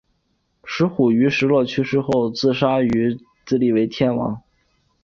[0.65, 4.41] 石虎于石勒去世后杀石弘自立为天王。